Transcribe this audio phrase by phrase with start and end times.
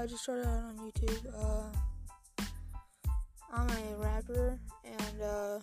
[0.00, 1.26] I just started out on YouTube.
[1.38, 2.44] Uh,
[3.52, 5.58] I'm a rapper, and uh,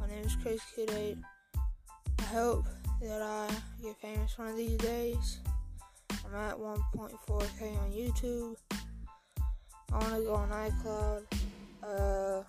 [0.00, 1.18] my name is Crazy Kid 8.
[2.20, 2.64] I hope
[3.02, 3.48] that I
[3.82, 5.40] get famous one of these days.
[6.10, 8.56] I'm at 1.4k on YouTube.
[9.92, 11.22] I want to go on iCloud.
[11.86, 12.42] Uh,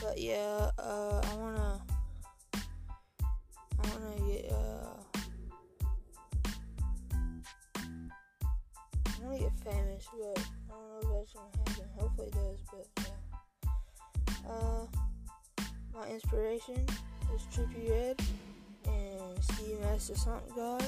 [0.00, 1.47] but yeah, uh, I wanna,
[9.28, 11.84] I wanna get famous, but I don't know if that's gonna happen.
[11.98, 14.50] Hopefully it does, but yeah.
[14.50, 14.86] Uh,
[15.94, 16.86] my inspiration
[17.34, 18.18] is Trippie Redd
[18.86, 20.82] and Ski Mask Slump God.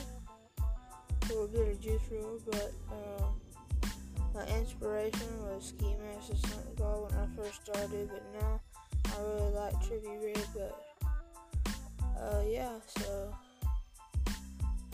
[0.59, 3.89] A little bit of Juice WRLD, but uh,
[4.33, 8.61] my inspiration was Ski Mask Slump God when I first started, but now
[9.05, 10.83] I really like Trippie Redd, but
[12.19, 13.35] uh, yeah, so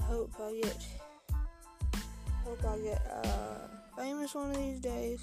[0.01, 0.84] I hope I get
[2.47, 5.21] hope I get uh, famous one of these days.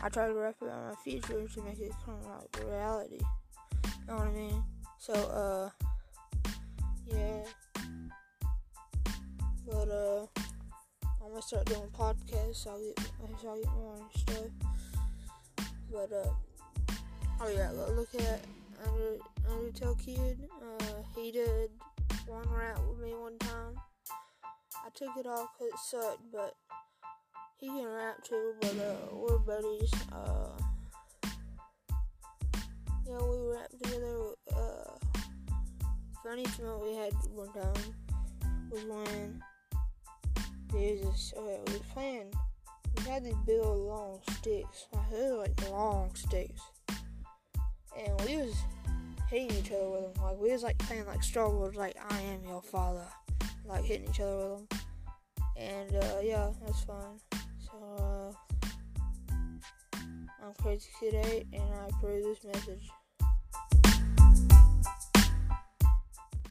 [0.00, 3.18] I try to rap about my future to make it come like reality.
[3.18, 4.62] You know what I mean?
[4.98, 5.70] So uh,
[7.06, 7.42] yeah,
[9.66, 10.26] but uh,
[11.22, 12.68] I'm gonna start doing podcasts.
[12.68, 13.10] I'll get
[13.44, 14.46] I'll get more stuff.
[15.90, 16.30] But uh.
[17.40, 18.40] Oh yeah, look at
[18.86, 19.18] Under
[19.50, 20.48] Undertale Kid.
[20.62, 21.70] Uh, he did
[22.28, 23.74] one rap with me one time.
[24.94, 26.54] Took it off it sucked, but
[27.58, 28.54] he can rap too.
[28.60, 29.92] But uh, we're buddies.
[30.12, 30.50] Uh,
[33.06, 34.34] yeah, we rap together.
[34.54, 34.98] Uh,
[36.22, 37.94] funny moment we had one time
[38.70, 39.42] was when
[40.72, 41.34] there's this.
[41.36, 42.32] We was playing.
[42.96, 44.86] We had these big old long sticks.
[44.94, 46.60] I heard like long sticks
[47.96, 48.54] and we was
[49.30, 50.22] hitting each other with them.
[50.22, 53.06] Like we was like playing like Star Wars, like I am your father,
[53.64, 54.80] like hitting each other with them.
[55.56, 57.20] And uh, yeah, that's fine.
[57.58, 58.58] So uh,
[60.42, 62.90] I'm Crazy today, and I approve this message.